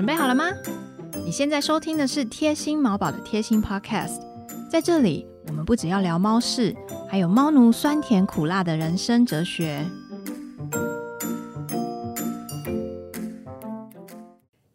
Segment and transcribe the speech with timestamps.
[0.00, 0.46] 准备好了吗？
[1.26, 4.18] 你现在收听的是贴心毛宝的贴心 Podcast，
[4.70, 6.74] 在这里我们不只要聊猫事，
[7.06, 9.84] 还有猫奴酸甜苦辣的人生哲学。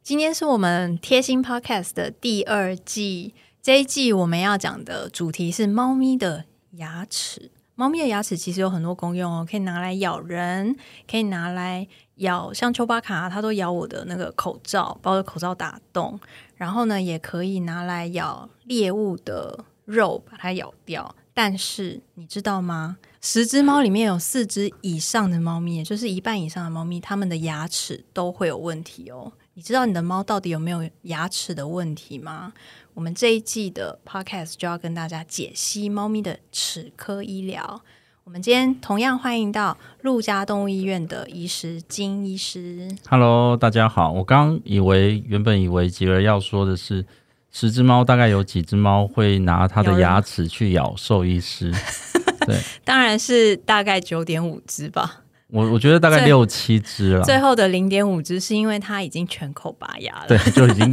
[0.03, 3.33] 今天是我们贴心 Podcast 的第二季，
[3.63, 7.49] 这一季我们要讲的主题是猫咪的牙齿。
[7.75, 10.75] 猫咪的牙齿其实有很多功用哦，可以拿来咬人，
[11.09, 11.85] 可以拿来
[12.15, 16.17] 咬，像丘巴卡，它都咬我的那个口罩，把我的口罩打洞。
[16.55, 21.13] 然后呢，也可以拿来咬猎物的肉，把它咬掉。
[21.33, 22.95] 但是你知道吗？
[23.19, 29.33] 十只猫里面有四只以上的猫咪，也就是一半以上的猫咪，它们的牙齿都会有问题哦。
[29.55, 32.53] 你知道你的猫到底有没有牙齿的问题吗？
[32.95, 37.81] 我们这一季的 podcast 就要跟大家解析猫咪的齿科医疗。
[38.23, 42.89] 我们今天同样欢迎到陆家动物医院的医师金医师。
[43.09, 44.13] Hello，大家好。
[44.13, 47.05] 我刚以为原本以为吉儿要说的是
[47.51, 51.73] 十只猫，大概有几只猫会拿它的牙齿去咬兽医师。
[52.47, 57.23] 对当然是大概九点五只吧，我，我觉得大概六七只了。
[57.25, 60.27] 最后的零点五只是因为它已经全口拔牙了。
[60.29, 60.89] 对，就已经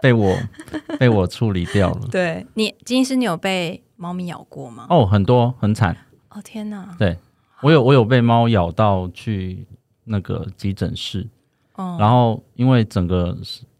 [0.00, 0.36] 被我
[0.98, 2.08] 被我处理掉了。
[2.10, 4.86] 对你金医师，你有被猫咪咬过吗？
[4.90, 5.96] 哦，很多很惨。
[6.28, 6.94] 哦天哪！
[6.98, 7.16] 对
[7.62, 9.66] 我有我有被猫咬到去
[10.04, 11.26] 那个急诊室，
[11.76, 13.36] 哦，然后因为整个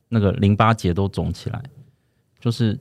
[0.09, 1.63] 那个淋巴结都肿起来，
[2.41, 2.79] 就是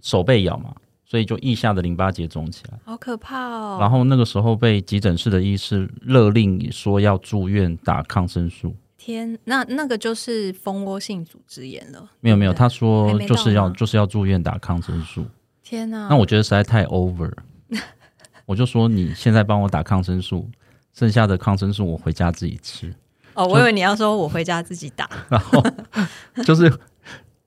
[0.00, 2.78] 手被咬嘛，所以就腋下的淋巴结肿起来。
[2.84, 3.76] 好可怕哦。
[3.78, 8.74] 然后那个时候被急诊室的医师勒令说要住院打抗生素。
[9.08, 12.10] 天，那那个就是蜂窝性组织炎了。
[12.20, 15.24] 没有没有，他还说就是要就是要住院打抗生素。
[15.62, 16.08] 天哪！
[16.10, 17.32] 那我觉得实在太 over，
[18.44, 20.46] 我就说你现在帮我打抗生素，
[20.92, 22.94] 剩下的抗生素我回家自己吃，
[23.32, 25.08] 哦，我以为你要说我回家自己打。
[25.30, 25.64] 然后
[26.44, 26.70] 就是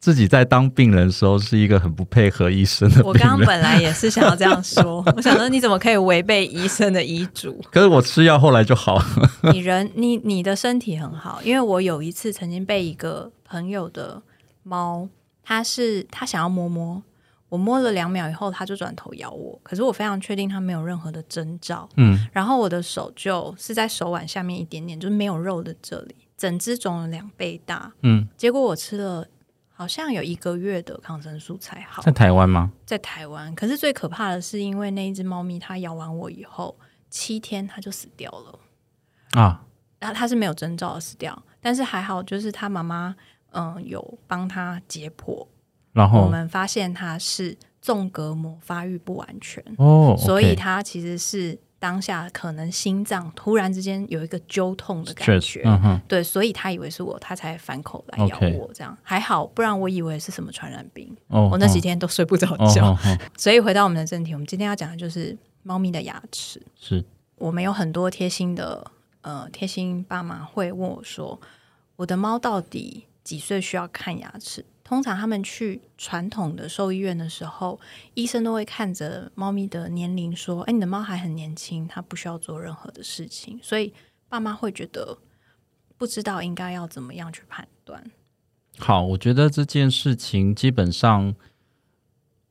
[0.01, 3.29] 自己在当病人的时候是一个很不配合医生的 我病人。
[3.29, 7.63] 刚刚本来也是想要这样说， 我想说你怎么可以违背医生的医嘱？
[7.71, 9.05] 可是我吃药后来就好了。
[9.53, 14.19] 你人你你的身体很好，因为我有一次曾经被一个朋友的
[14.63, 15.07] 猫，
[15.43, 17.03] 它是它想要摸摸，
[17.49, 29.27] 我摸了两秒以后，它就转头咬我，可是我非常确定它没有任何的征兆，嗯，然后我的手就是在手腕下面一点点，就是没有肉的这里，整只肿了两倍大，嗯，结果我吃了
[29.81, 32.71] 好像有一个月的抗生素才好在，台湾吗？
[32.85, 33.53] 在台湾。
[33.55, 36.77] 可是最可怕的是，因为那一只猫咪它咬完我以后，
[37.09, 38.59] 七天它就死掉了。
[39.31, 39.65] 啊，
[39.97, 43.15] 然后它是没有征兆的死掉，但是还好，就是它妈妈
[43.53, 45.47] 嗯有帮它解剖，
[45.93, 55.63] 然后我们发现它是纵隔膜发育不完全，哦，所以它其实是当下可能心脏突然之间有一个揪痛的感确觉
[56.07, 62.85] 对，所以他以为是我，他才反口来咬我，这样还好，不然我以为是什么传染病，哦，我那几哦天都睡不着哦觉。
[62.85, 66.61] 哦哦 所以回到我们的正题，我们今天要讲的就是猫咪的牙齿。
[66.79, 67.03] 是
[67.37, 68.85] 我们有很多贴心的
[69.21, 71.41] 呃贴心爸妈会问我说，
[71.95, 74.63] 我的猫到底几岁需要看牙齿？
[74.91, 77.79] 通常他们去传统的兽医院的时候，
[78.13, 83.93] 医生都会看着猫咪的年龄说：“哎，你的猫还很年轻，它不需要做任何的事情。”所以
[84.27, 85.17] 爸妈会觉得
[85.97, 88.11] 不知道应该要怎么样去判断。
[88.79, 91.33] 好，我觉得这件事情基本上，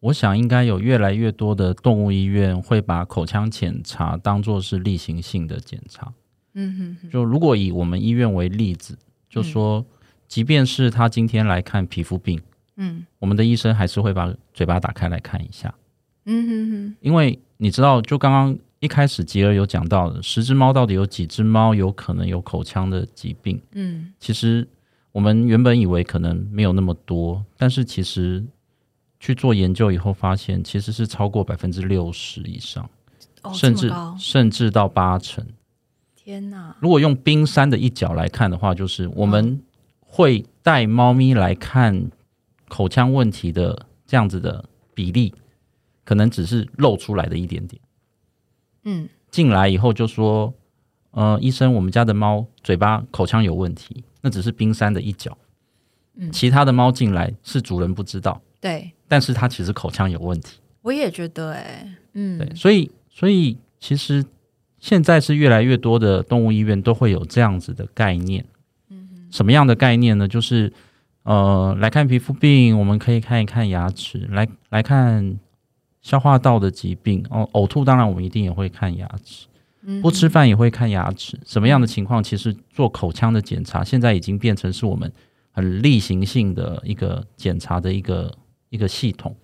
[0.01, 6.15] 我想应该有越来越多的动物医院会把口腔检查当做是例行性的检查。
[6.55, 8.97] 嗯哼哼，就如果以我们医院为例子，
[9.29, 9.85] 就说，
[10.31, 12.41] 即便是他今天来看皮肤病，
[12.77, 13.05] 嗯。
[13.19, 15.75] 我们的医生还是会把嘴巴打开来看一下，
[16.25, 23.61] 嗯哼哼，因为你知道，就刚刚一开始吉儿有讲到的，十只猫到底有几只猫有可能有口腔的疾病？
[23.73, 24.13] 嗯。
[24.21, 24.67] 其实
[25.11, 28.43] 我们原本以为可能没有那么多，但是其实
[29.19, 32.89] 去做研究以后发现，其实是超过百分之六十以上，
[33.43, 35.45] 哦，甚至甚至到八成。
[36.15, 39.61] 天哪，如果用冰山的一角来看的话，就是我们
[40.13, 42.11] 会带猫咪来看
[42.69, 45.33] 口腔问题的这样子的比例，
[46.05, 47.81] 可能只是露出来的一点点。
[48.83, 50.53] 嗯进来以后就说，
[51.13, 55.39] 呃，医生，我们家的猫嘴巴口腔有问题，那只是冰山的一角。
[56.17, 60.59] 嗯其他的猫进来是主人不知道，对，但是它其实口腔有问题。
[60.83, 64.25] 我也觉得、哎，嗯，对，所以所以其实
[64.81, 68.45] 现在是越来越多的动物医院都会有这样子的概念。
[69.31, 70.27] 什么样的概念呢？
[70.27, 70.73] 就是
[71.23, 75.39] 呃，来看皮肤病，我们可以看一看牙齿，来来看
[76.03, 79.47] 消化道的疾病哦，呕吐当然我们一定也会看牙齿，
[79.83, 81.39] 嗯不吃饭也会看牙齿。
[81.45, 82.23] 什么样的情况？
[82.23, 85.13] 其实做口腔的检查现在已经变成是我们
[85.53, 88.35] 很例行性的一个检查的一个
[88.71, 89.37] 一个系统，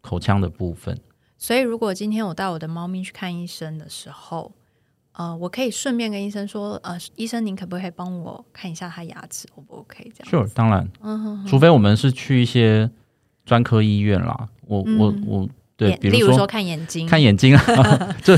[0.00, 0.98] 口腔的部分。
[1.36, 4.52] 所以，如果今天我带我的猫咪去看医生的时候，
[5.16, 10.10] 呃，我可以顺便跟医生说，呃，医生您可不可以帮我看一下他牙齿，O 不 OK？
[10.16, 12.90] 这样，Sure，当然，嗯哼，除非我们是去一些
[13.46, 18.34] 专科医院啦，我我我，对，比如说看眼睛，看眼睛啊， 就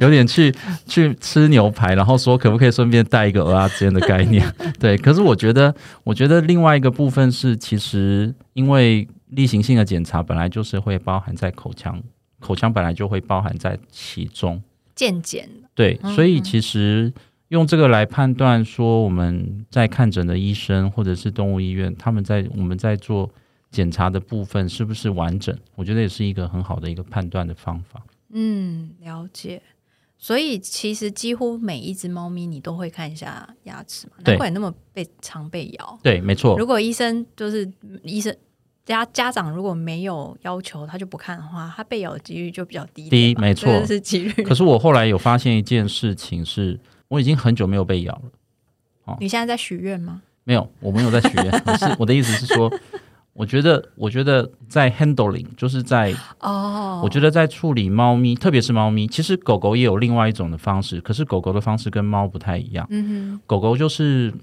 [0.00, 0.54] 有点去
[0.86, 4.44] 去吃牛排，然后说可不可以顺便带一个鹅啊之间的概念，
[4.78, 4.96] 对。
[4.96, 5.74] 可是我觉得，
[6.04, 12.00] 我觉得另外一个部分是，其实因为例行性的检查本来就是会包含在口腔，
[12.38, 14.62] 口腔本来就会包含在其中。
[15.00, 17.10] 健检对，所以其实
[17.48, 23.30] 用这个来判断说我们在看诊的医生或者是动物医院，他们在我们在做
[23.70, 28.04] 检查的部分是不是完整，我觉得也是一个很好的一个判断的方法。
[28.34, 29.62] 嗯，了解。
[30.18, 35.98] 所以其实几乎每一只猫咪你都会看一下牙齿嘛，难怪你那么被常被咬。
[36.02, 36.58] 对，没错。
[36.58, 37.66] 如果医生就是
[38.02, 38.36] 医生。
[38.90, 43.08] 家家长如果没有要求，他就不看的话，他被咬的几率就比较低。
[43.08, 44.42] 低，没错，是几率。
[44.42, 46.78] 可是我后来有发现一件事情，是
[47.08, 48.22] 我已经很久没有被咬了。
[49.04, 50.22] 哦，你现在在许愿吗？
[50.44, 51.52] 没有，我没有在许愿。
[51.78, 52.72] 是我的意思是说，
[53.32, 62.86] 我觉得，我觉得在 handling，就是在哦，我觉得在处理猫咪，特别是猫咪，其实狗狗也有另外一种的方式，可是狗狗的方式跟猫不太一样。
[62.90, 64.34] 嗯哼，狗狗就是。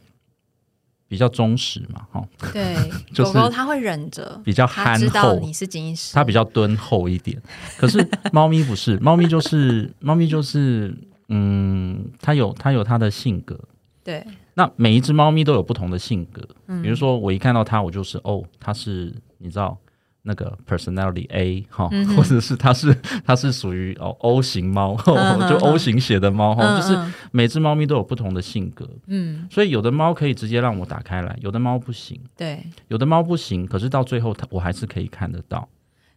[1.07, 2.75] 比较忠实嘛，哈，对，
[3.15, 5.39] 狗狗它会忍着，比较憨厚。
[5.39, 7.41] 你是金石，它比较敦厚一点。
[7.77, 10.95] 可是猫咪不是，猫咪就是猫咪就是，
[11.29, 13.57] 嗯，它有它有它的性格。
[14.03, 16.41] 对，那每一只猫咪都有不同的性格。
[16.81, 19.77] 比如说，我一看到它，我就是哦，它是你知道。
[20.23, 22.93] 那个 personality A 哈，或者是它是
[23.25, 24.95] 它是属于哦 O 型猫，
[25.49, 26.97] 就 O 型血的猫哈，就是
[27.31, 35.69] 每只猫咪都有不同的性格，嗯，所以有的猫可以直接让我打开来，有的猫不行，对，有的猫不行，可是到最后它我还是可以看得到。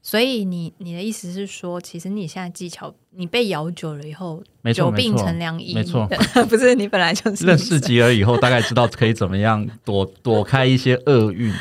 [0.02, 4.42] 所以你你的意思是说，其实你现在技巧，你被咬久了以后，
[4.74, 6.08] 久病成良医，没错，
[6.48, 11.52] 不是你本来就是认识吉尔以后，大概知道可以怎么样躲躲开一些厄运。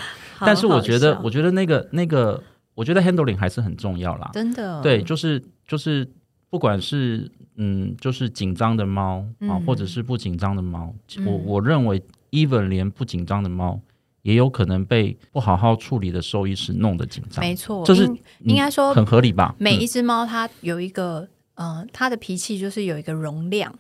[0.46, 2.42] 但是我觉得，我觉得那个那个，
[2.76, 4.30] 我觉得 handling 还是很重要啦。
[4.34, 6.08] 真的，对，就是就是，
[6.50, 10.94] 不管是嗯，就是紧张的猫啊，或者是不紧张的猫，
[11.26, 12.02] 我我认为
[12.32, 13.80] even 连不紧张的猫，
[14.22, 17.44] 也有可能被不好好处理的兽医师弄得紧张。
[17.44, 18.06] 没错，就是
[18.46, 19.54] 应该说很合理吧。
[19.58, 23.74] 每一只猫它有一个，嗯，它的脾气就是有一个容量。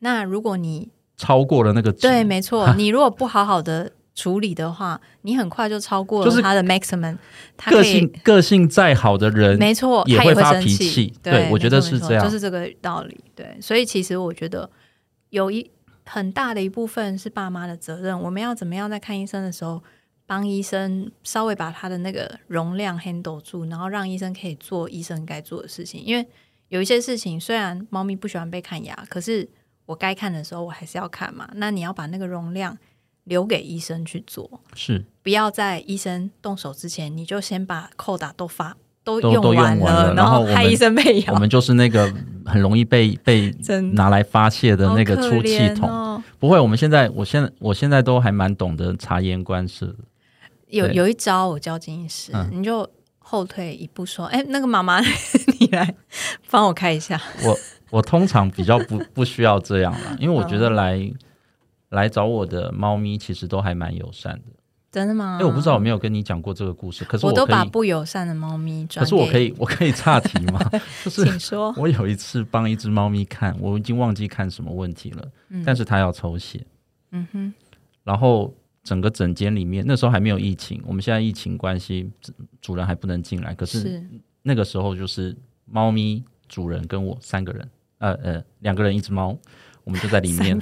[0.00, 3.92] 那如果你超过了那个，对，没错， 你如果不好好的。
[4.14, 7.16] 处理的话，你很快就超过了他的 maximum。
[7.66, 11.14] 个性个性再好的人，没错，也会发脾气。
[11.22, 13.18] 对，我觉得是这样，就是这个道理。
[13.34, 14.68] 对，所以其实我觉得
[15.30, 15.70] 有一
[16.04, 18.20] 很大的一部分是爸妈的责任。
[18.20, 19.82] 我们要怎么样在看医生的时候，
[20.26, 26.02] 帮医生稍微把他的那个容量 handle 住，然后让医生可以做医生该做的事情。
[26.04, 26.26] 因为
[26.68, 29.48] 有一些事情，虽然猫咪不喜欢被看牙，可是
[29.86, 31.48] 我该看的时候，我还是要看嘛。
[31.54, 32.76] 那你要把那个容量。
[33.24, 41.34] 留给医生去做，是不要在医生动手之前，你就先把扣打都发都用完了，然后害医生被咬。
[41.34, 42.12] 我们就是那个
[42.44, 43.54] 很容易被 被
[43.92, 46.22] 拿来发泄的那个出气筒。
[46.38, 49.94] 不会，我们现在，我现在，我现在都还蛮懂得察言观色。
[50.68, 55.00] 有有一招，我教金医师，你就后退一步说：“哎，那个妈妈，
[55.60, 55.94] 你来
[56.50, 57.58] 帮我开一下。”我
[57.90, 61.12] 我通常比较不不需要这样了，因为我觉得来。
[61.90, 64.52] 来找我的猫咪其实都还蛮友善的，
[64.90, 65.38] 真的吗？
[65.40, 70.60] 哎，我不知道我没有跟你讲过这个故事，可是我都把不友善的猫咪可是我可以，我可以岔题吗？
[71.04, 71.72] 就是请说。
[71.76, 75.28] 我有一次帮一只猫咪看，我已经忘记看什么问题了，
[75.64, 76.64] 但是它要抽血，
[77.12, 77.52] 嗯哼，
[78.04, 82.10] 然后整个诊间里面那时候还没有疫情，我们现在疫情关系，
[82.60, 84.02] 主人还不能进来，可是
[84.42, 87.68] 那个时候就是猫咪主人跟我三个人，
[87.98, 89.36] 呃呃，两个人一只猫。
[89.84, 90.58] 我们就在里面，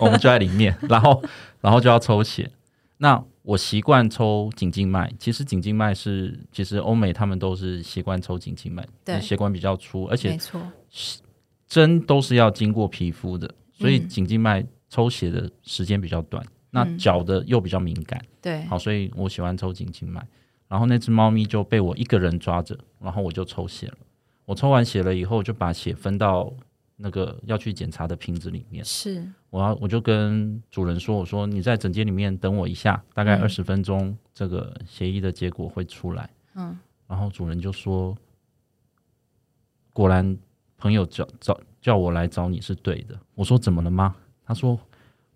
[0.00, 1.22] 我们就在里面， 然后，
[1.60, 2.50] 然后就要抽血。
[2.98, 10.60] 那我习惯抽颈静脉，其实颈静脉是，其实欧美他们都是习惯抽颈静脉，对，血管比较粗，而且没错，
[11.68, 16.44] 针都是要经过皮肤的，所以颈静脉抽血的时间比较短。
[16.70, 20.26] 那脚的又比较敏感，对，好，所以我喜欢抽颈静脉。
[20.68, 23.94] 然后那只猫咪就被我一个人抓着，然后我就抽血了。
[24.44, 26.52] 我抽完血了以后，就把血分到。
[26.96, 36.30] 那个要去检查的瓶子里面是，我要我就跟主人说，我说你在诊间里面等我一下，大概二十分钟，这个协议的结果会出来。
[36.54, 38.16] 嗯，然后主人就说，
[39.92, 40.36] 果然
[40.78, 43.18] 朋友叫找叫我来找你是对的。
[43.34, 44.16] 我说怎么了吗？
[44.44, 44.78] 他说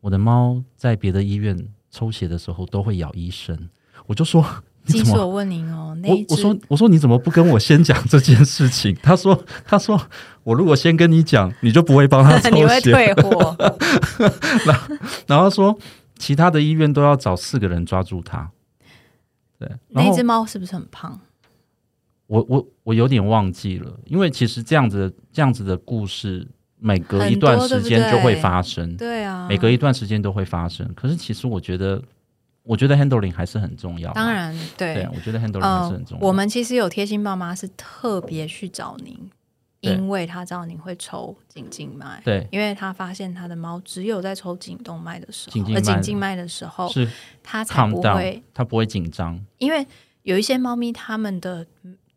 [0.00, 3.69] 我的猫在别的医院抽血的时候都会咬医生。
[4.07, 4.43] 我就说，
[4.87, 5.14] 你其怎么？
[5.14, 8.96] 实我问您哦，那我我说我说你怎么不跟我先讲这件事情？
[9.02, 10.00] 他说他说
[10.42, 12.80] 我如果先跟你讲，你就不会帮他 抽你会。
[12.80, 13.56] 退货，
[15.26, 15.76] 然后说
[16.18, 18.50] 其他的医院都要找四个人抓住他。
[19.58, 21.20] 对，那只猫是不是很胖？
[22.26, 26.46] 我我我有点忘记了，因为其实这样子的这样子的故事，
[26.78, 30.88] 每隔一段时间就会发生，对啊，每隔一段时间都会发生。
[30.94, 32.00] 可是其实我觉得，
[32.62, 34.14] 我觉得 handling 还是很重要啊。
[34.14, 34.95] 当然对。
[34.95, 36.26] 对，我觉得 handling 还是呃很重，要。
[36.26, 39.31] 我们其实有贴心爸妈是特别去找您，
[39.81, 42.47] 因为他知道您会抽颈静脉，对。
[42.50, 47.09] 因为他发现他的猫只有在抽颈动脉的时候，颈静呃颈静脉的时候，是
[47.43, 49.87] 它才不会，它不会紧张，因为
[50.23, 51.67] 有一些猫咪它们的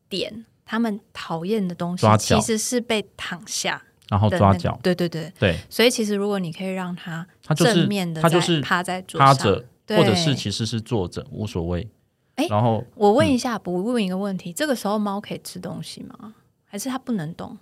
[0.09, 11.87] 点，它们讨厌的东西其实是被躺下然后抓脚，对对对，对，所以其实如果你可以让它正面的，它就是趴在桌上，趴着，对或者是其实是坐着，无所谓。
[12.35, 16.33] 哎然后我问一下，不问一个问题，这个时候猫可以吃东西吗？
[16.65, 17.57] 还是它不能动？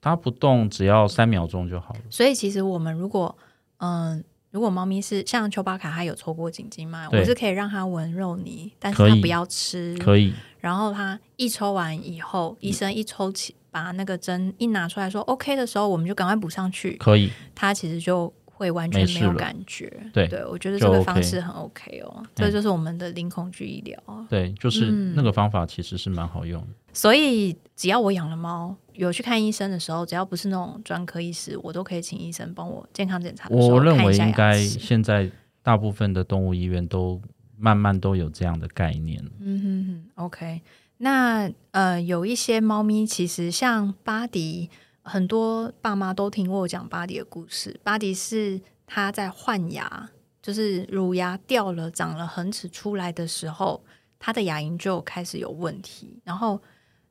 [0.00, 2.00] 它不动，只要三秒钟就好了。
[2.10, 3.36] 所以其实我们如果
[3.78, 9.96] 嗯、如果猫咪是像丘巴卡，它有抽过颈静脉，我是可以让它闻肉泥，但是它不要吃。
[9.98, 19.92] 可以，然后它一抽完以后，医生一抽起，把那个针一拿出来说 OK 的时候，我们就赶快补上去，可以，它其实就会完全没有感觉。
[20.12, 24.26] 对我觉得就这个方式很 OK 哦，这就是我们的零恐惧医疗。
[24.28, 26.68] 对，就是嗯那个方法其实是蛮好用的。
[26.92, 35.28] 所以只要我养了猫，有去看医生的时候，只要不是那种专科医师，我都可以请医生帮我健康检查的时候我认为应该现在
[35.62, 37.20] 大部分的动物医院都
[37.58, 39.22] 慢慢都有这样的概念。
[39.40, 40.60] 嗯哼哼，OK。
[40.98, 44.70] 那呃，有一些猫咪其实像巴迪，
[45.04, 47.78] 很多爸妈都听过我讲巴迪的故事。
[47.84, 50.08] 巴迪是他在换牙，
[50.42, 53.84] 就是乳牙掉了、长了恒齿出来的时候，
[54.18, 56.60] 他的牙龈就开始有问题，然后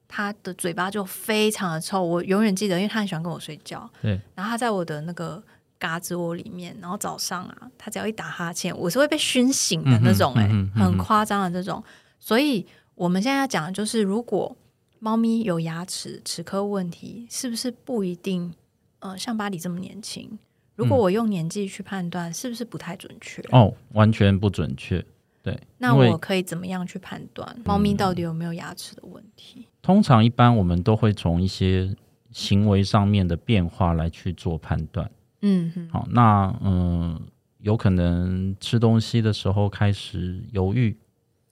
[0.07, 2.03] 他的嘴巴就非常的臭。
[2.03, 5.41] 我永远记得，因为他很喜欢跟我睡觉，对，然后他在我的那个
[5.77, 11.83] 嘎吱窝里面，然后早上啊，他只要一打哈欠，我是会被熏醒的那种、欸，哎、嗯哼嗯很夸张的这种。
[12.19, 14.55] 所以我们现在要讲的就是，如果
[15.03, 18.53] 猫咪有牙齿齿科问题，是不是不一定？
[18.99, 20.39] 呃，像巴黎这么年轻，
[20.77, 23.41] 如果我用年纪去判断，是不是不太准确？
[23.51, 25.05] 哦，完全不准确。
[25.41, 29.67] 对，那我可以怎么样去判断猫咪到底有没有牙齿的问题？
[29.81, 31.93] 通常一般我们都会从一些
[32.31, 35.11] 行为上面的变化来去做判断。
[35.41, 37.19] 嗯哼，好，那嗯、
[37.57, 40.95] 有可能吃东西的时候开始犹豫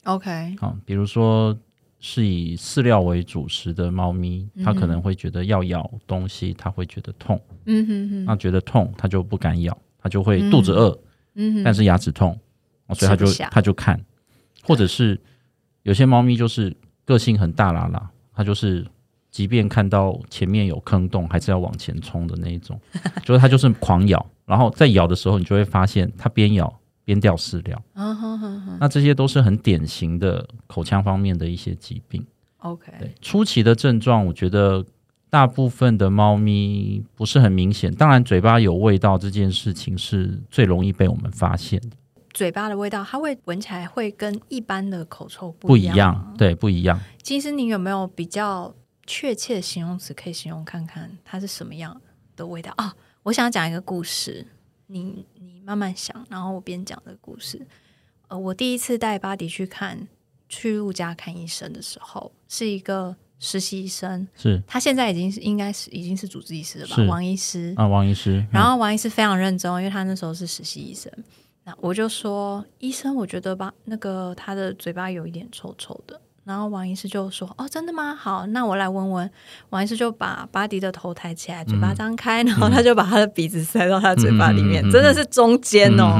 [0.06, 1.54] ，，OK，好，比如说
[2.04, 11.00] 是以饲料为主食的猫咪，它可能会觉得要咬东西，它会觉得痛，嗯哼哼，那觉得痛，它就不敢咬，它就会肚子饿，
[11.36, 12.38] 嗯哼，但是牙齿痛，
[12.88, 14.04] 哦所以它就它就看，
[14.64, 15.22] 或者是
[15.84, 18.84] 有些猫咪就是个性很大啦啦，它就是
[19.30, 22.80] 即便看到前面有坑洞，还是要往前冲的那一种，
[23.24, 26.81] 就是它就是狂咬，然后在咬的时候，你就会发现它边咬
[27.12, 32.26] 边掉饲料，嗯哼哼哼那这些都是很典型的口腔方面的一些疾病。
[32.60, 34.86] ，OK，对，初期的症状，我觉得
[35.30, 41.98] 大部分的猫咪不是很明显，当然嘴巴有味道这件事情是最容易被我们发现的。
[42.34, 46.98] 嘴巴的味道，它会闻起来会跟一般的口臭不一一样对，不一样。
[47.22, 48.74] 其实你有没有比较
[49.06, 52.02] 确切的形容词可以形容看看它是什么样
[52.38, 52.96] 的味道啊？
[53.24, 54.48] 我想讲一个故事，
[54.92, 57.66] 你你慢慢想，然后我边讲这个故事。
[58.28, 60.08] 呃，我第一次带巴迪去看
[60.50, 66.96] 去陆家看医生的时候，是一个实习医生，是他现在已经是应该是已经是主治医师了吧？
[67.08, 67.74] 王医师。
[67.78, 68.46] 啊，王医师。
[68.52, 71.12] 然嗯后王医师非常认真哦，因为他那时候是实习医生。
[71.64, 76.20] 那我就说，医生，我觉得吧，那个他的嘴巴有一点臭臭的。
[76.44, 78.16] 然后王医师就说：“哦，真的吗？
[78.16, 79.32] 好，那我来闻闻。”
[79.70, 86.20] 王医师就把巴迪的头抬起来，嘴巴张开，然后他就把他的鼻子塞到他的嘴巴里面，真的是中间哦。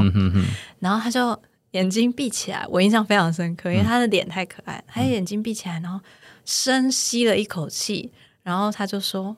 [0.78, 1.36] 然后他就
[1.72, 6.00] 眼睛闭起来，我印象非常深刻，因为他的脸太可爱了，他眼睛闭起来，然后
[6.44, 8.12] 深吸了一口气，
[8.42, 9.36] 然后他就说：“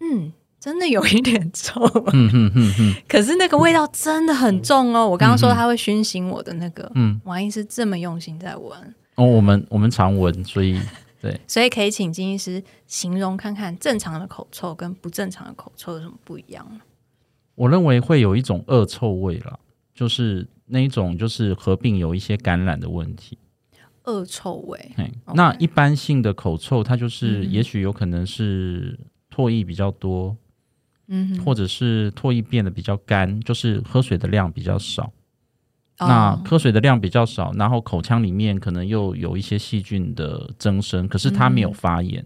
[0.00, 1.80] 嗯，真的有一点臭。”
[2.12, 5.08] 嗯 可是那个味道真的很重哦！
[5.08, 7.20] 我刚刚说他会熏醒我的那个，嗯。
[7.24, 10.80] 王医师这么用心在闻，哦，我们我们常闻，所以
[11.20, 16.80] 对所以可以请金医师形容看看正常的口臭跟不正常的口臭有什么不一样吗？
[17.54, 19.58] 我认为会有一种恶臭味啦，
[19.94, 23.36] 就是那一种就是合并有一些感染的问题。
[24.04, 24.92] 恶臭味，
[25.34, 28.98] 那一般性的口臭，它就是嗯也许有可能是
[29.30, 30.34] 唾液比较多，
[31.08, 35.12] 嗯，或者是唾液变得比较干，就是喝水的量比较少。
[36.00, 42.24] 那哦喝水的量比较少，然后口腔里面可能又有一些细菌的增生，可是它没有发炎，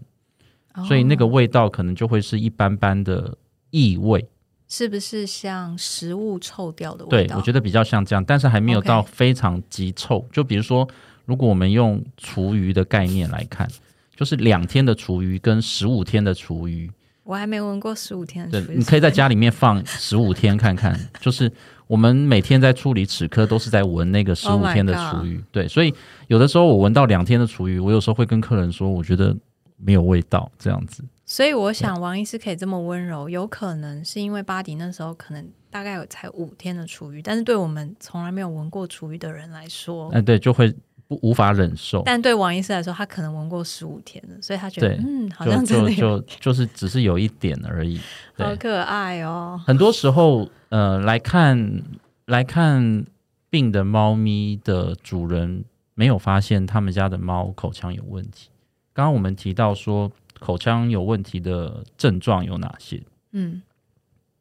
[0.87, 3.37] 所以那个哦味道可能就会是一般般的
[3.69, 4.27] 异味。
[4.67, 7.37] 是不是像食物臭掉的味对，道？
[7.37, 10.27] 我觉得比较像这样，但是还没有到非常极臭。
[10.31, 10.87] 就比如说，
[11.25, 13.69] 如果我们用厨余的概念来看，
[14.15, 16.89] 就是两天的厨余跟十五天的厨余，
[17.25, 21.51] 我还没闻过十五天的厨，余对你可以在家里面放十五天看看， 就是
[21.87, 25.93] 我们每天在处理齿科都是在闻那个十 Oh 五天的厨余，对，所以
[26.27, 29.35] 有的时候我闻到两天的厨余，我有时候会跟客人说，我觉得
[29.77, 31.03] 没有味道这样子。
[31.25, 40.71] 所以我想王医师可以这么温柔，有可能是因为巴迪那时候可能大概有才五天的厨余，但是对我们从来没有闻过厨余的人来说，哎、对，就会
[41.07, 47.99] 不无法忍受，但对王医师来说，他可能闻过十五天了，所以他觉得嗯，好像真就的有，就就是只是有一点而已。
[48.37, 49.61] 好可爱哦。
[49.65, 51.83] 很多时候，呃，来看
[52.25, 53.05] 来看
[53.49, 58.49] 病的猫咪的主人没有发现他们家的猫口腔有问题。
[58.93, 63.03] 刚刚我们提到说口腔有问题的症状有哪些？
[63.31, 63.61] 嗯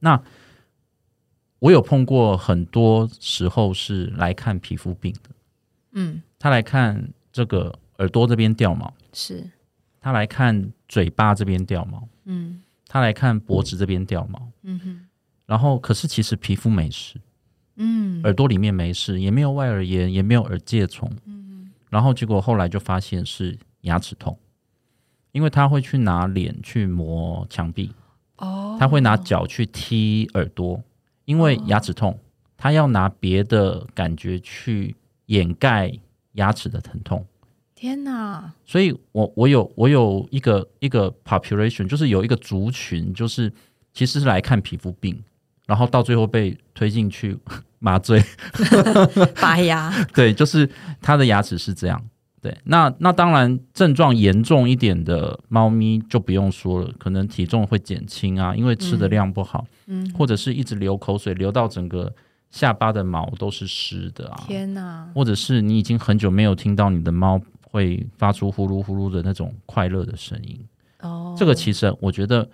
[0.01, 0.21] 那
[1.61, 5.31] 我有碰过很多时候是来看皮肤病的，
[5.93, 9.49] 嗯，他来看这个耳朵这边掉毛，是，
[9.99, 12.61] 他来看嘴巴这边掉毛，嗯。
[12.87, 15.01] 他来看脖子这边掉毛，嗯哼，
[15.47, 17.19] 然后可是其实皮肤没事。
[17.77, 18.21] 嗯。
[18.25, 21.11] 耳朵里面没事，也没有外耳炎，也没有耳疥虫。
[21.25, 24.39] 嗯然后结果后来就发现是牙齿痛，
[25.33, 27.91] 因为他会去拿脸去磨墙壁，
[28.37, 30.85] 哦，他会拿脚去踢耳朵，
[31.25, 32.19] 因为牙齿痛，
[32.55, 35.91] 他要拿别的感觉去掩盖
[36.35, 37.27] 牙齿的疼痛。
[37.75, 43.53] 天哪，所以我我有我有一个一个 population，就是有一个族群，就是
[43.93, 45.21] 其实是来看皮肤病，
[45.67, 47.37] 然后到最后被推进去
[47.81, 48.23] 麻醉。
[49.43, 50.71] 拔牙， 对，就是
[51.03, 52.03] 他的牙齿是这样。
[52.41, 62.15] 对，那那当然症状严重一点的猫咪就不用说了，可能体重会减轻啊，因为吃的量不好，嗯，或者是一直流口水，流到整个
[62.55, 70.65] 下巴的毛都是湿的啊，天哪，或者是你已经很久没有听到你的猫会发出呼噜呼噜的那种快乐的声音。
[71.01, 72.49] 哦，这个其实我觉得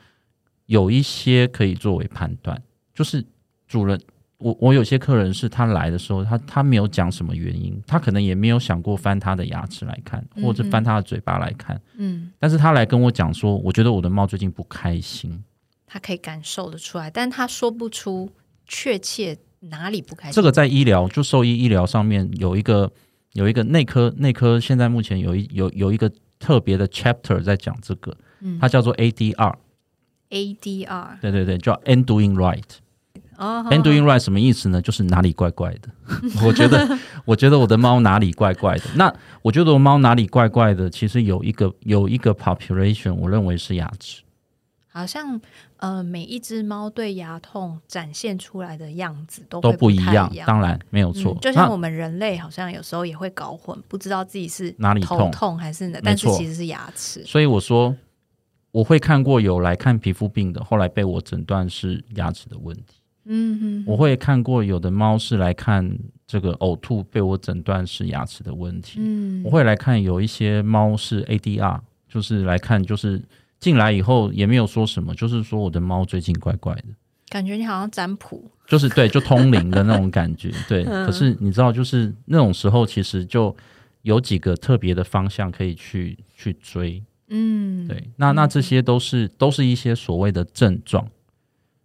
[0.65, 2.59] 有一些可以作为判断，
[2.95, 3.23] 就是
[3.69, 4.01] 主人，
[4.39, 15.45] 我我有些客人是他来的时候，他他没有讲什么原因，他可能也没有想过翻他的牙齿来看，嗯或者翻他的嘴巴来看，嗯，但是他来跟我讲说，我觉得我的猫最近不开心，
[15.87, 18.31] 他可以感受得出来，但他说不出
[18.67, 20.35] 确切哪里不开心。
[20.35, 22.91] 这个在医疗就兽医医疗上面有一个
[23.35, 32.63] 有一个内科内科现在目前有一有有一个特别的 chapter 在讲这个，嗯它叫做 ADR，ADR 对对对，叫 End Doing Right。
[33.37, 34.83] 哦 End Doing right 什么意思呢？
[34.83, 35.89] 就是哪里怪怪的。
[36.45, 38.85] 我觉得，我觉得我的猫哪里怪怪的。
[38.97, 44.21] 那我觉得我猫哪里怪怪的，其实有一个有一个 population，我认为是牙齿。
[44.93, 45.41] 好像
[45.77, 51.33] 呃，每一只猫对牙痛展现出来的样子都都不一样当然没有错。
[51.33, 57.25] 嗯就像我们人类好像有时候也会搞混，不知道自己是哪里痛痛还是哪，但是错其实是牙齿。
[57.25, 57.95] 所以我说，
[58.73, 63.01] 我会看过有来看皮肤病的，后来被我诊断是牙齿的问题。
[63.27, 65.89] 嗯哼，我会看过有的猫是来看
[66.27, 68.99] 这个呕吐，被我诊断是牙齿的问题。
[68.99, 73.23] 嗯我会来看有一些猫是 ADR，就是来看就是
[73.61, 76.85] 进来以后也没有说什么，就是说我的猫最近怪怪的，
[77.29, 80.51] 感觉你好像占卜，就是对，就通灵的那种感觉。
[80.67, 83.55] 对，嗯可是你知道，就是那种时候其实就
[84.03, 87.03] 有几个特别的方向可以去去追。
[87.29, 91.07] 嗯，对，那那这些都是都是一些所谓的症状。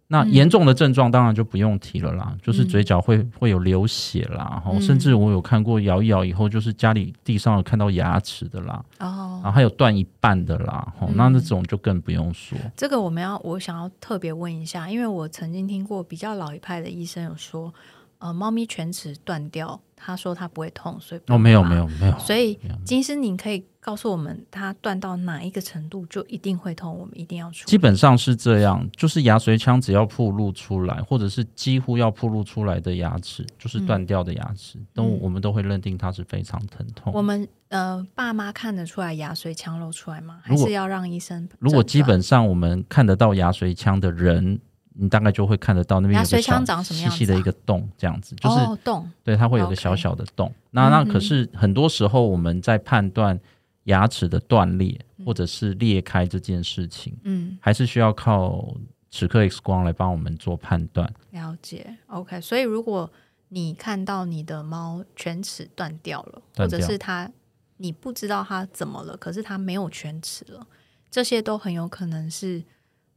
[0.08, 0.32] 那嗯。
[0.32, 4.82] 严重的症状当然就不用提了啦，就是嘴角会会有流血啦，然后嗯。
[4.82, 9.40] 甚至我有看过摇一摇以后，就是家里地上有看到牙齿的啦，哦。
[9.42, 11.14] 然，后还有断一半的啦，哦，嗯。
[11.16, 12.56] 那那种就更不用说。
[12.76, 17.72] 这个我们要，我想要特别问一下，因为我曾经听过比较老一派的医生有说，
[18.18, 27.66] 呃，猫咪犬齿断掉，他说它不会痛，所以哦，没有拔没有没有，所以金师，您可以告诉我们，它断到哪一个程度就一定会痛，我们一定要出。
[27.66, 37.12] 基本上是这样，就是牙髓腔只要暴露出来，或者是几乎要暴露出来的牙齿，就是断掉的牙齿，都嗯我们都会认定它是非常疼痛。
[37.14, 40.40] 我们呃，爸妈看得出来牙髓腔露出来吗？
[40.42, 41.48] 还是要让医生？
[41.58, 44.60] 如果基本上我们看得到牙髓腔的人，
[44.98, 50.52] 你大概就会看得到那边有个小细细的一个洞，这样子，就是、哦洞，对它会有个小小的洞。
[50.70, 53.38] 那那可是很多时候我们在判断
[53.84, 58.74] 牙齿的断裂嗯或者是裂开这件事情，嗯，还是需要靠
[59.10, 61.12] 齿科 X 光来帮我们做判断。
[61.30, 61.96] 了解。
[62.06, 63.10] OK，所以如果
[63.48, 67.30] 你看到你的猫犬齿断掉了，或者是它
[67.76, 70.66] 你不知道它怎么了，可是它没有犬齿了，
[71.10, 72.62] 这些都很有可能是，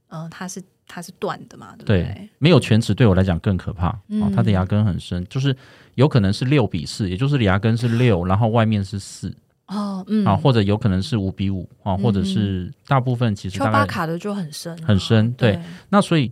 [0.07, 2.01] 呃，它是它是断的嘛，对不对？
[2.01, 4.23] 对，没有全齿对我来讲更可怕嗯。
[4.23, 5.55] 哦，它的牙根很深，就是
[5.93, 9.33] 有可能是六比四，也就是牙根是六，然后外面是四
[9.67, 15.53] 哦，嗯，啊，或者有可能是五比五啊，或者是大部分其实丘巴卡的就很深啊、很深对。
[15.53, 16.31] 对，那所以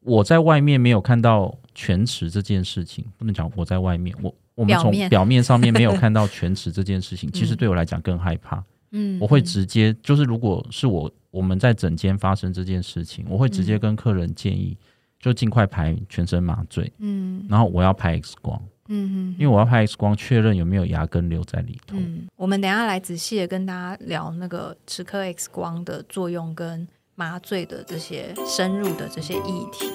[0.00, 5.42] 我在外面没有看到全齿这件事情，不能讲我在外面，我我们从表面。
[5.44, 8.56] 上面没有看到全齿这件事情，其实嗯对我来讲更害怕。
[8.58, 8.64] 嗯，
[9.20, 14.76] 我会嗯直接就是，如果是我我们在整间发生这件事情，我会直嗯接跟客人建议，
[15.18, 21.96] 就尽快排全身麻醉，嗯然后我要拍 X 光，嗯嗯，因为我要拍 X 光确认有没有牙根留在里头。
[21.98, 29.86] 嗯，我们等一下来仔细的跟大家聊那个齿科 X 光的作用跟麻醉的这些深入的这些议题。